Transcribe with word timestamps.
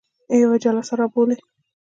یوه 0.41 0.57
جلسه 0.63 0.93
را 0.99 1.05
بولي. 1.13 1.35